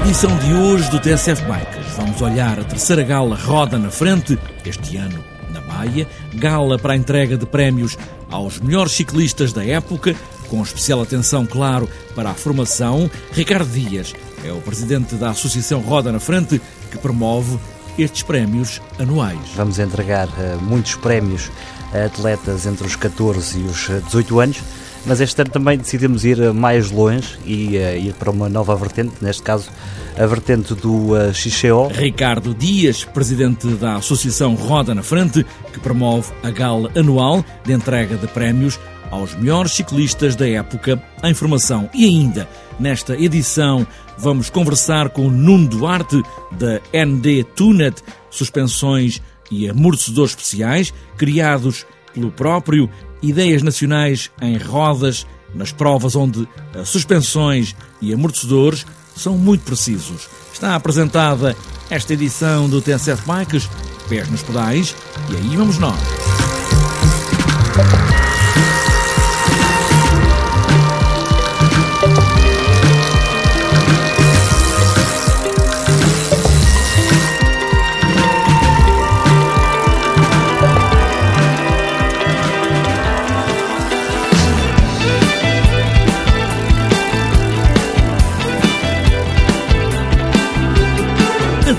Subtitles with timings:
[0.00, 4.96] edição de hoje do TSF Bikes, vamos olhar a terceira gala Roda na Frente, este
[4.96, 5.22] ano
[5.52, 7.98] na Maia, gala para a entrega de prémios
[8.30, 10.16] aos melhores ciclistas da época,
[10.48, 13.10] com especial atenção, claro, para a formação.
[13.32, 16.60] Ricardo Dias é o presidente da Associação Roda na Frente,
[16.90, 17.58] que promove
[17.98, 19.50] estes prémios anuais.
[19.54, 21.50] Vamos entregar uh, muitos prémios
[21.92, 24.62] a atletas entre os 14 e os 18 anos
[25.06, 29.14] mas este ano também decidimos ir mais longe e uh, ir para uma nova vertente,
[29.20, 29.70] neste caso
[30.18, 31.88] a vertente do uh.
[31.92, 38.16] Ricardo Dias, presidente da Associação Roda na Frente, que promove a gala anual de entrega
[38.16, 38.78] de prémios
[39.10, 41.88] aos melhores ciclistas da época em formação.
[41.92, 46.22] E ainda, nesta edição, vamos conversar com Nuno Duarte,
[46.52, 52.88] da ND Tunet, suspensões e amortecedores especiais, criados pelo próprio
[53.22, 56.48] ideias nacionais em rodas, nas provas onde
[56.84, 60.28] suspensões e amortecedores são muito precisos.
[60.52, 61.56] Está apresentada
[61.90, 63.68] esta edição do TSF Bikes,
[64.08, 64.94] pés nos pedais,
[65.30, 65.98] e aí vamos nós.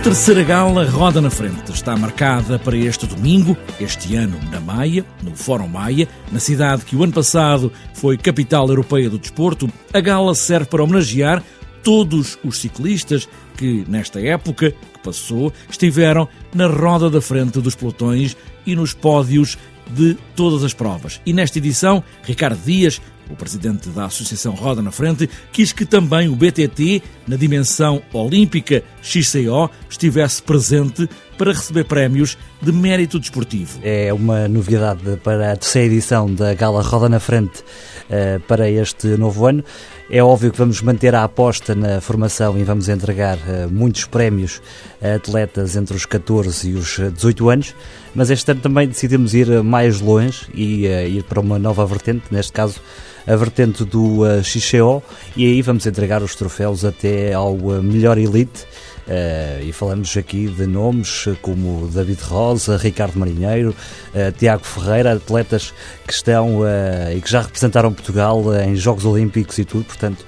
[0.04, 1.72] Terceira gala roda na frente.
[1.72, 6.96] Está marcada para este domingo, este ano na Maia, no Fórum Maia, na cidade que
[6.96, 9.70] o ano passado foi capital europeia do desporto.
[9.94, 11.44] A gala serve para homenagear
[11.84, 18.36] todos os ciclistas que, nesta época que passou, estiveram na roda da frente dos pelotões
[18.66, 19.56] e nos pódios
[19.88, 21.22] de todas as provas.
[21.28, 23.00] E nesta edição, Ricardo Dias
[23.31, 28.84] o presidente da Associação Roda na Frente quis que também o BTT, na dimensão olímpica
[29.02, 33.80] XCO, estivesse presente para receber prémios de mérito desportivo.
[33.81, 39.08] É uma novidade para a terceira edição da Gala Roda na Frente uh, para este
[39.18, 39.63] novo ano.
[40.08, 44.62] É óbvio que vamos manter a aposta na formação e vamos entregar uh, muitos prémios
[45.02, 47.75] a atletas entre os 14 e os 18 anos,
[48.13, 52.25] mas este ano também decidimos ir mais longe e uh, ir para uma nova vertente,
[52.30, 52.80] neste caso
[53.28, 55.02] a vertente do uh, Xixeo,
[55.36, 58.66] e aí vamos entregar os troféus até ao uh, melhor elite.
[59.02, 63.76] Uh, e falamos aqui de nomes como David Rosa, Ricardo Marinheiro,
[64.14, 65.74] uh, Tiago Ferreira, atletas
[66.06, 66.66] que estão uh,
[67.14, 70.24] e que já representaram Portugal em Jogos Olímpicos e tudo, portanto,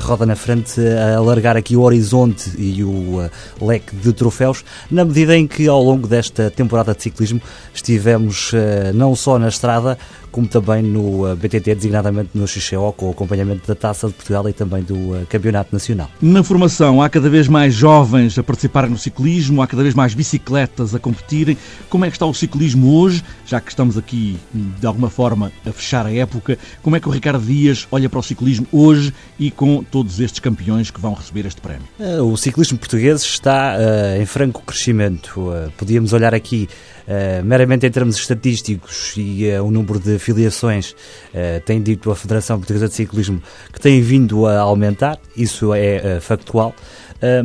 [0.00, 3.28] roda na frente a alargar aqui o horizonte e o
[3.60, 7.40] leque de troféus, na medida em que ao longo desta temporada de ciclismo
[7.74, 8.52] estivemos
[8.94, 9.98] não só na estrada,
[10.36, 14.52] como também no BTT, designadamente no XCO, com o acompanhamento da Taça de Portugal e
[14.52, 16.10] também do Campeonato Nacional.
[16.20, 20.12] Na formação, há cada vez mais jovens a participarem no ciclismo, há cada vez mais
[20.12, 21.56] bicicletas a competirem.
[21.88, 25.72] Como é que está o ciclismo hoje, já que estamos aqui de alguma forma a
[25.72, 26.58] fechar a época?
[26.82, 30.40] Como é que o Ricardo Dias olha para o ciclismo hoje e com todos estes
[30.40, 31.88] campeões que vão receber este prémio?
[31.98, 35.40] Eh, o ciclismo português está uh, em franco crescimento.
[35.40, 36.68] Uh, podíamos olhar aqui
[37.06, 42.16] Uh, meramente em termos estatísticos e uh, o número de filiações uh, tem dito a
[42.16, 43.40] Federação Portuguesa de Ciclismo
[43.72, 46.74] que tem vindo a aumentar, isso é factual.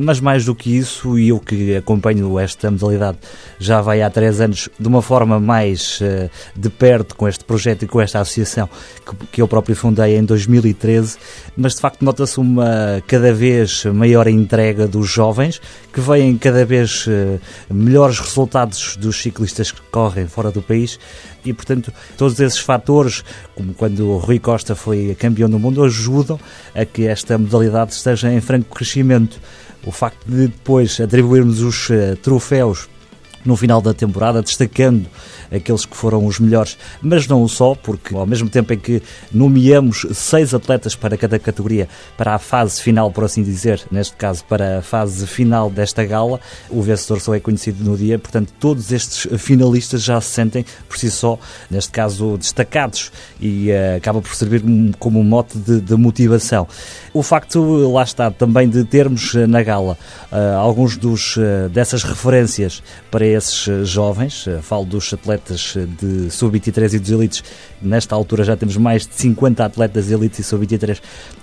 [0.02, 3.18] Mas mais do que isso, e eu que acompanho esta modalidade
[3.58, 6.02] já vai há três anos de uma forma mais
[6.54, 8.70] de perto com este projeto e com esta associação
[9.06, 11.18] que, que eu próprio fundei em 2013,
[11.56, 15.62] mas de facto nota-se uma cada vez maior entrega dos jovens
[15.92, 17.06] que veem cada vez
[17.70, 21.00] melhores resultados dos ciclistas que correm fora do país
[21.44, 23.24] e, portanto, todos esses fatores,
[23.56, 26.40] como quando o Rui Costa foi campeão do mundo, ajudam
[26.74, 29.40] a que esta modalidade esteja em franco crescimento.
[29.86, 32.88] O facto de depois atribuirmos os uh, troféus
[33.46, 35.08] no final da temporada, destacando
[35.52, 39.02] aqueles que foram os melhores, mas não só, porque ao mesmo tempo em que
[39.32, 44.44] nomeamos seis atletas para cada categoria para a fase final, por assim dizer, neste caso
[44.46, 46.40] para a fase final desta gala,
[46.70, 50.98] o vencedor só é conhecido no dia, portanto todos estes finalistas já se sentem por
[50.98, 51.38] si só,
[51.70, 54.64] neste caso, destacados e uh, acaba por servir
[55.00, 56.68] como um mote de, de, motivação.
[57.14, 59.98] O facto, lá está, também de termos eh, na gala
[60.32, 66.94] uh, alguns dos, uh, dessas referências para esses jovens, falo dos atletas atletas de sub-23
[66.94, 67.44] e dos elites.
[67.82, 71.02] Nesta altura já temos mais de 50 atletas elites e sub-23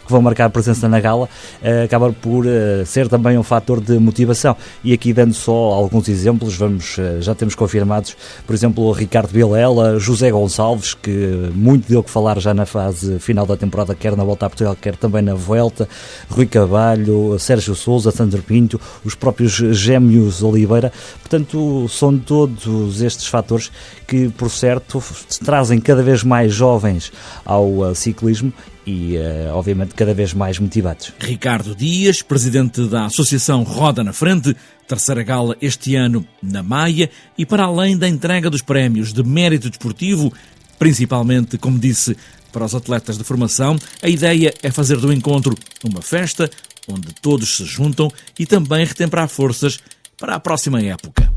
[0.08, 1.28] que vão marcar presença na gala,
[1.62, 4.56] uh, acaba por uh, ser também um fator de motivação.
[4.82, 8.16] E aqui dando só alguns exemplos, vamos, uh, já temos confirmados,
[8.46, 13.44] por exemplo, Ricardo Vilela, José Gonçalves, que muito deu que falar já na fase final
[13.44, 15.86] da temporada, quer na volta a Portugal, quer também na Vuelta,
[16.30, 20.90] Rui Cavalho, Sérgio Souza, Sandro Pinto, os próprios Gêmeos Oliveira.
[21.20, 23.70] Portanto, são todos estes fatores
[24.06, 25.02] que, por certo,
[25.44, 27.12] trazem cada vez mais jovens
[27.44, 28.50] ao ciclismo
[28.88, 31.12] e, uh, obviamente, cada vez mais motivados.
[31.20, 34.56] Ricardo Dias, presidente da Associação Roda na Frente,
[34.86, 39.68] terceira gala este ano na Maia, e para além da entrega dos prémios de mérito
[39.68, 40.32] desportivo,
[40.78, 42.16] principalmente, como disse,
[42.50, 45.54] para os atletas de formação, a ideia é fazer do encontro
[45.84, 46.50] uma festa
[46.88, 49.78] onde todos se juntam e também retemperar forças
[50.16, 51.30] para a próxima época.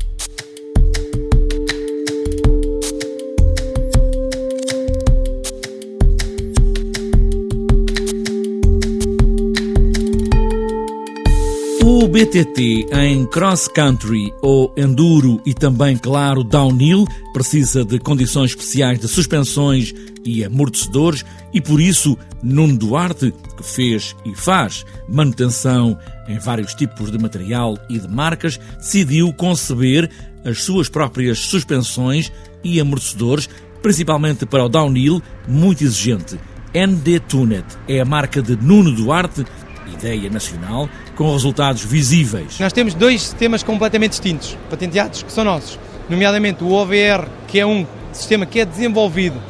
[12.12, 19.08] BTT em cross country ou enduro e também, claro, downhill precisa de condições especiais de
[19.08, 21.24] suspensões e amortecedores
[21.54, 25.98] e por isso Nuno Duarte, que fez e faz manutenção
[26.28, 30.10] em vários tipos de material e de marcas, decidiu conceber
[30.44, 32.30] as suas próprias suspensões
[32.62, 33.48] e amortecedores,
[33.80, 36.38] principalmente para o downhill, muito exigente.
[36.74, 39.46] ND Tunet é a marca de Nuno Duarte
[39.86, 42.58] ideia nacional, com resultados visíveis.
[42.58, 47.66] Nós temos dois sistemas completamente distintos, patenteados, que são nossos, nomeadamente o OVR, que é
[47.66, 49.40] um sistema que é desenvolvido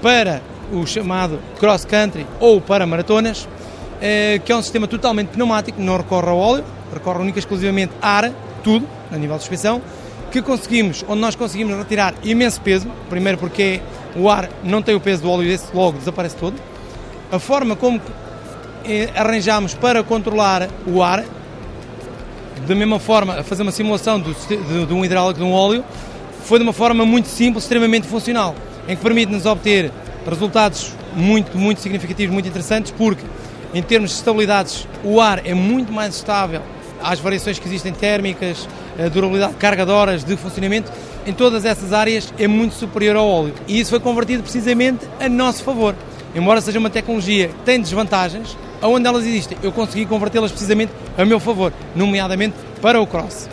[0.00, 0.42] para
[0.72, 3.48] o chamado cross country ou para maratonas,
[4.00, 7.92] eh, que é um sistema totalmente pneumático, não recorre ao óleo, recorre única e exclusivamente
[8.00, 8.32] a ar,
[8.64, 9.80] tudo, a nível de suspensão,
[10.30, 13.80] que conseguimos, onde nós conseguimos retirar imenso peso, primeiro porque
[14.16, 16.54] o ar não tem o peso do óleo e esse logo desaparece todo.
[17.30, 18.00] A forma como
[19.14, 21.24] arranjámos para controlar o ar,
[22.66, 25.84] da mesma forma, a fazer uma simulação do, de, de um hidráulico de um óleo,
[26.44, 28.54] foi de uma forma muito simples, extremamente funcional,
[28.88, 29.90] em que permite-nos obter
[30.28, 33.24] resultados muito, muito significativos, muito interessantes, porque
[33.74, 36.62] em termos de estabilidades o ar é muito mais estável
[37.02, 38.68] às variações que existem térmicas,
[38.98, 40.90] a durabilidade, carga de horas de funcionamento,
[41.26, 43.54] em todas essas áreas é muito superior ao óleo.
[43.66, 45.94] E isso foi convertido precisamente a nosso favor.
[46.34, 51.24] Embora seja uma tecnologia que tem desvantagens, aonde elas existem, eu consegui convertê-las precisamente a
[51.24, 53.48] meu favor, nomeadamente para o cross.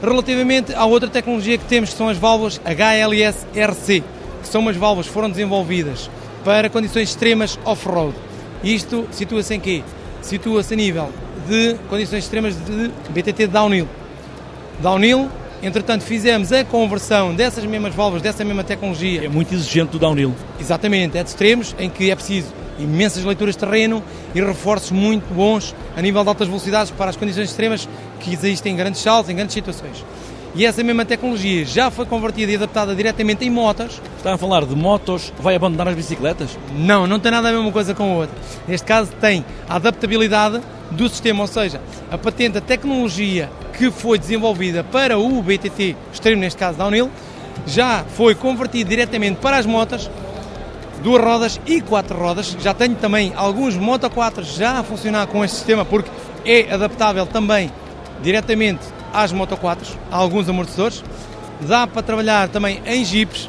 [0.00, 4.04] Relativamente à outra tecnologia que temos, que são as válvulas HLS-RC,
[4.42, 6.08] que são umas válvulas que foram desenvolvidas
[6.44, 8.14] para condições extremas off-road.
[8.62, 9.82] Isto situa-se em quê?
[10.22, 11.10] Situa-se a nível
[11.48, 13.88] de condições extremas de BTT downhill.
[14.80, 15.28] Downhill,
[15.62, 19.24] entretanto, fizemos a conversão dessas mesmas válvulas, dessa mesma tecnologia.
[19.24, 20.34] É muito exigente do downhill.
[20.60, 24.02] Exatamente, é de extremos, em que é preciso imensas leituras de terreno
[24.34, 27.88] e reforços muito bons a nível de altas velocidades para as condições extremas
[28.20, 30.04] que existem em grandes saltos, em grandes situações.
[30.54, 34.00] E essa mesma tecnologia já foi convertida e adaptada diretamente em motos.
[34.16, 36.58] Está a falar de motos, vai abandonar as bicicletas?
[36.74, 38.36] Não, não tem nada a ver uma coisa com a outra.
[38.66, 40.60] Neste caso tem a adaptabilidade
[40.90, 41.80] do sistema, ou seja,
[42.10, 47.10] a patente, a tecnologia que foi desenvolvida para o BTT extremo, neste caso downhill,
[47.66, 50.10] já foi convertida diretamente para as motas
[50.98, 52.56] duas rodas e quatro rodas.
[52.60, 56.10] Já tenho também alguns Moto 4 já a funcionar com este sistema porque
[56.44, 57.70] é adaptável também
[58.22, 58.80] diretamente
[59.12, 61.02] às Moto 4, a alguns amortecedores.
[61.60, 63.48] Dá para trabalhar também em Jeeps,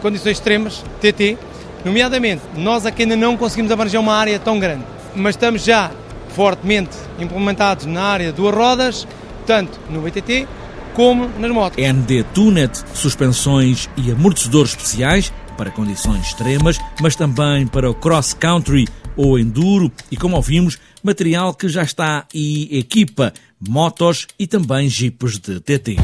[0.00, 1.36] condições extremas, TT.
[1.84, 4.82] Nomeadamente, nós aqui ainda não conseguimos abranger uma área tão grande,
[5.14, 5.90] mas estamos já
[6.30, 9.06] fortemente implementados na área duas rodas,
[9.46, 10.46] tanto no BTT
[10.94, 11.78] como nas motos.
[11.78, 18.86] ND Tunet, suspensões e amortecedores especiais para condições extremas, mas também para o cross-country
[19.16, 23.32] ou enduro e, como ouvimos, material que já está e equipa
[23.66, 25.96] motos e também jipes de TT.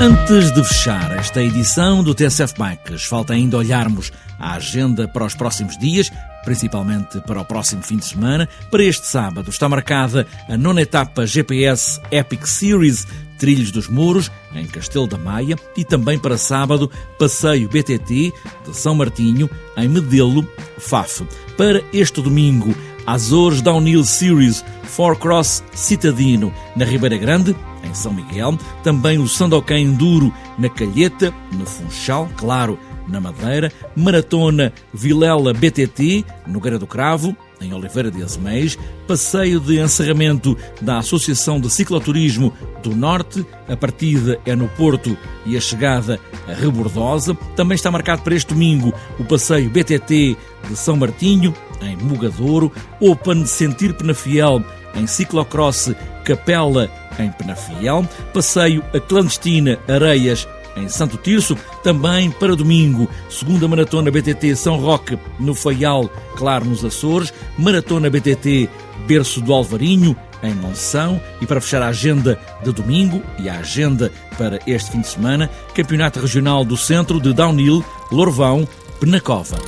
[0.00, 5.34] Antes de fechar esta edição do TSF Bikes, falta ainda olharmos a agenda para os
[5.34, 6.12] próximos dias,
[6.48, 8.48] principalmente para o próximo fim de semana.
[8.70, 13.06] Para este sábado está marcada a nona etapa GPS Epic Series
[13.38, 18.32] Trilhos dos Muros, em Castelo da Maia, e também para sábado, passeio BTT
[18.64, 21.22] de São Martinho, em Medelo, Faf.
[21.58, 22.74] Para este domingo,
[23.06, 29.78] Azores Downhill Series Four Cross Citadino, na Ribeira Grande, em São Miguel, também o Sandokan
[29.78, 37.34] Enduro na Calheta, no Funchal, claro, na Madeira, Maratona Vilela BTT, no Gueira do Cravo,
[37.60, 44.38] em Oliveira de Azeméis, passeio de encerramento da Associação de Cicloturismo do Norte, a partida
[44.46, 47.34] é no Porto e a chegada a Rebordosa.
[47.56, 50.36] Também está marcado para este domingo o passeio BTT
[50.68, 54.62] de São Martinho, em Mugadouro, Open Sentir Penafiel,
[54.94, 55.92] em Ciclocross
[56.24, 64.10] Capela, em Penafiel, passeio a Clandestina Areias, em Santo Tirso, também para domingo, segunda maratona
[64.10, 68.68] BTT São Roque, no Faial, claro, nos Açores, maratona BTT
[69.06, 74.12] Berço do Alvarinho, em Monção, e para fechar a agenda de domingo e a agenda
[74.36, 78.68] para este fim de semana, Campeonato Regional do Centro de Downhill, Lorvão,
[79.00, 79.58] Penacova.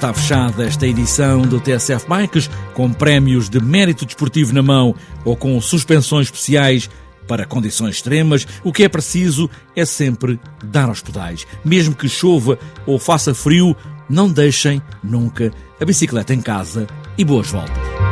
[0.00, 4.94] Está fechada esta edição do TSF Bikes com prémios de mérito desportivo na mão
[5.26, 6.88] ou com suspensões especiais
[7.28, 8.46] para condições extremas.
[8.64, 11.46] O que é preciso é sempre dar aos pedais.
[11.62, 13.76] Mesmo que chova ou faça frio,
[14.08, 16.86] não deixem nunca a bicicleta em casa
[17.18, 18.09] e boas voltas.